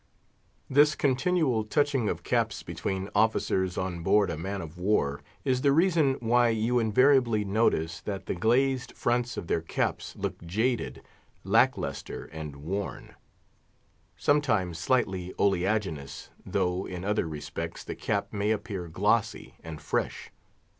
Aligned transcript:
This 0.67 0.95
continual 0.95 1.63
touching 1.63 2.09
of 2.09 2.23
caps 2.23 2.63
between 2.63 3.07
officers 3.13 3.77
on 3.77 4.01
board 4.01 4.31
a 4.31 4.35
man 4.35 4.59
of 4.59 4.79
war 4.79 5.21
is 5.45 5.61
the 5.61 5.71
reason 5.71 6.13
why 6.19 6.49
you 6.49 6.79
invariably 6.79 7.45
notice 7.45 7.99
that 8.01 8.25
the 8.25 8.33
glazed 8.33 8.97
fronts 8.97 9.37
of 9.37 9.45
their 9.45 9.61
caps 9.61 10.15
look 10.15 10.41
jaded, 10.43 11.03
lack 11.43 11.77
lustre, 11.77 12.25
and 12.33 12.55
worn; 12.55 13.13
sometimes 14.17 14.79
slightly 14.79 15.35
oleaginous—though, 15.37 16.87
in 16.87 17.05
other 17.05 17.27
respects, 17.27 17.83
the 17.83 17.93
cap 17.93 18.33
may 18.33 18.49
appear 18.49 18.87
glossy 18.87 19.53
and 19.63 19.81
fresh. 19.83 20.31